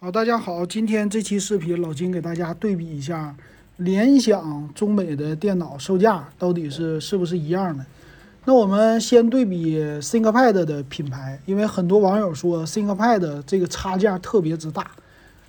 [0.00, 3.34] 好，大家好，今天这期视频老金给大家对比一下
[3.78, 7.84] 联想、中美的电脑售价到底是是不是一样的。
[8.44, 14.88] 那我们先对比 ThinkPad 的品牌，因为很多网友说 ThinkPad 这个差价特别之大。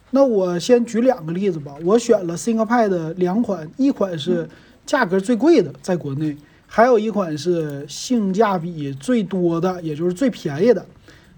[0.09, 4.49] 那我先举两个例子吧，我选了 ThinkPad 两款，一款是
[4.83, 6.35] 价格最贵的，在国内，
[6.65, 10.83] 还有一款是性价比最多的，也就是最便宜的。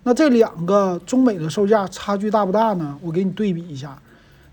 [0.03, 2.97] 那这两个中美的售价差距大不大呢？
[3.01, 3.97] 我给你对比一下。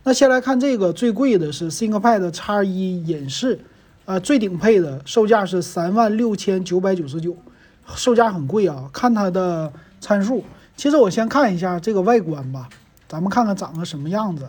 [0.04, 3.58] 那先来看这个最贵的是 ThinkPad X1 隐士，
[4.04, 7.34] 呃，最顶配的售价是三万六千九百九十九，
[7.94, 8.90] 售价很贵啊。
[8.92, 10.44] 看它的参数，
[10.76, 12.68] 其实我先看一下这个外观吧，
[13.08, 14.46] 咱们看看长个什么样子。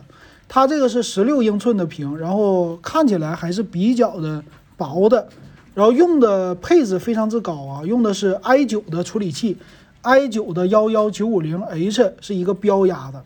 [0.50, 4.44] 它这个是十六英寸的屏，然后看起来还是比较的
[4.76, 5.30] 薄的，
[5.74, 9.58] 然后用的配置非常之高啊，用的是 i9 的处理器。
[10.04, 13.22] I9 的幺幺九五零 H 是一个标压的，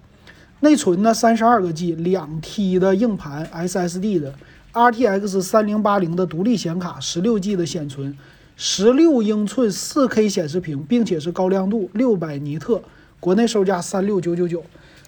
[0.61, 4.33] 内存呢三十二个 G，两 T 的硬盘 SSD 的
[4.73, 8.17] ，RTX 三零八零的独立显卡，十六 G 的显存，
[8.55, 12.81] 十六英寸四 K 显示屏，并且是高亮度，六百尼特，
[13.19, 14.63] 国内售价三六九九九。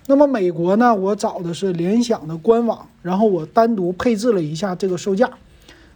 [0.07, 5.27] 那么美国呢，我找的是联想的官网，然后我单独配置了一下这个售价。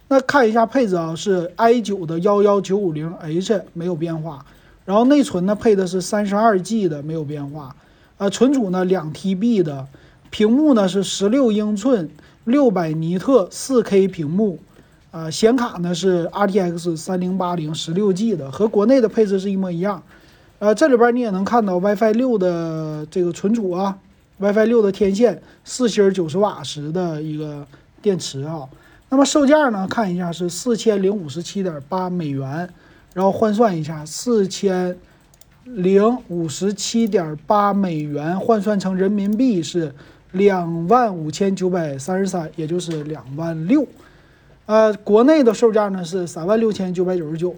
[0.08, 4.44] 那看一下配置啊，是 i9 的幺幺九五零 H 没有变化。
[4.84, 7.74] 然后内存呢配的是三十二 G 的，没有变化。
[8.18, 9.86] 呃，存储呢两 TB 的，
[10.30, 12.10] 屏幕呢是十六英寸，
[12.44, 14.58] 六百尼特，四 K 屏幕。
[15.12, 20.02] 呃，显卡呢是 RTX 三零八零，十六 G 的，和国内的配置是一模一样。
[20.60, 23.98] 呃，这里边你也能看到 WiFi 六的这个存储啊
[24.38, 27.66] ，WiFi 六的天线，四芯九十瓦时的一个
[28.02, 28.68] 电池啊。
[29.08, 32.68] 那么售价呢，看一下是四千零五十七点八美元。
[33.12, 34.96] 然后换算一下，四千
[35.64, 39.92] 零五十七点八美元换算成人民币是
[40.30, 43.84] 两万五千九百三十三，也就是两万六。
[44.66, 47.54] 呃，国内的售价呢是三万六千九百九十九。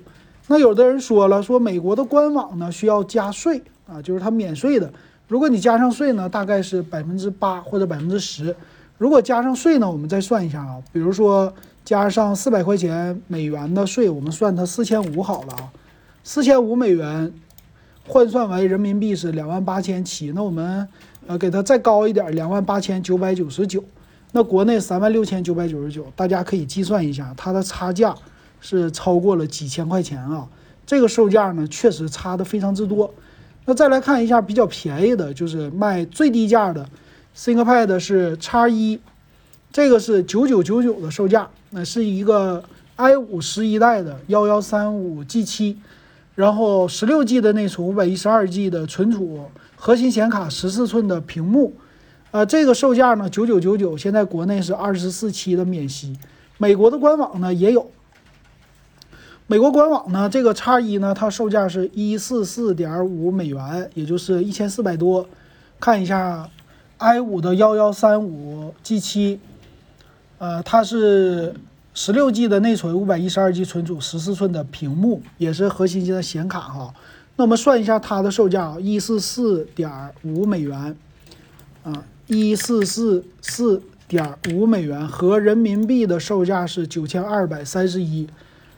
[0.48, 4.90] 那有的人说了，说美国的官网呢需要加税啊，就是它免税的。
[5.28, 8.56] 如果你加上税呢，大概是百分之八或者百分之十。
[8.96, 11.52] 如果加上税呢，我们再算一下啊，比如说。
[11.84, 15.72] 加上四百块钱美元的税，我们算它四千五好了啊，
[16.22, 17.32] 四千五美元
[18.06, 20.30] 换算为人民币是两万八千七。
[20.32, 20.86] 那我们
[21.26, 23.82] 呃给它再高一点，两万八千九百九十九。
[24.30, 28.14] 那国内三万六千九百九十九，大家可以计算一下，它的差价
[28.60, 30.48] 是超过了几千块钱啊。
[30.86, 33.12] 这个售价呢，确实差的非常之多。
[33.64, 36.88] 那再来看一下比较便宜的，就是卖最低价的
[37.36, 39.00] ThinkPad 是叉一，
[39.70, 41.48] 这个是九九九九的售价。
[41.74, 42.62] 那是一个
[42.96, 45.78] i 五十一代的幺幺三五 G 七，
[46.34, 51.72] 然后十六 G 的内存，五百一十二 G 的存储，核心显卡，十四寸的屏幕，
[52.30, 56.18] 呃，这个售价呢九九九九，现在国内是二十四期的免息，
[56.58, 57.90] 美国的官网呢也有，
[59.46, 65.26] 美国官网呢这个叉一呢它售价是一四四点五美元，也就是一千四百多，
[65.80, 66.50] 看一下
[66.98, 69.40] i 五的幺幺三五 G 七。
[70.42, 71.54] 呃，它是
[71.94, 76.92] 十六 G 的内存，五百一十二 G 存储，十四寸的屏幕，也是核心机的显卡哈。
[77.36, 79.88] 那我们算一下它的售价啊，一四四点
[80.24, 80.96] 五美元，
[81.84, 88.26] 啊，一四四四点五美元，和人民币的售价是九千二百三十一，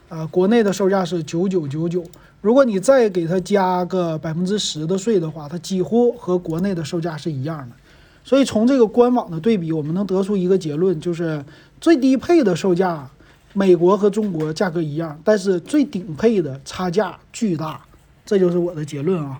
[0.07, 2.05] 啊，国内的售价是九九九九。
[2.41, 7.75] 如果你再给它加个百分之十的税的话，它几乎和国内的售价是一样的。
[8.25, 11.45] 所以从这个官网的对比，我们能得出一个结论，就是
[11.79, 13.07] 最低配的售价，
[13.53, 17.79] 美国和中国价格一样，但是最顶配的差价巨大，
[18.25, 19.39] 这就是我的结论啊。